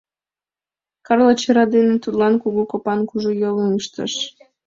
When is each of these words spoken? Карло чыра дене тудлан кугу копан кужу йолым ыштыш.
Карло 1.05 1.33
чыра 1.41 1.63
дене 1.75 1.95
тудлан 2.03 2.33
кугу 2.41 2.61
копан 2.71 2.99
кужу 3.09 3.31
йолым 3.41 3.71
ыштыш. 3.79 4.13